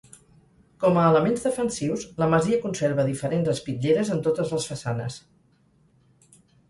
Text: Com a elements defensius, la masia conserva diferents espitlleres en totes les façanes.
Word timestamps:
Com 0.83 0.95
a 1.01 1.03
elements 1.09 1.43
defensius, 1.47 2.05
la 2.23 2.29
masia 2.33 2.59
conserva 2.63 3.05
diferents 3.11 3.51
espitlleres 3.53 4.11
en 4.17 4.25
totes 4.29 4.55
les 4.57 4.67
façanes. 4.71 5.19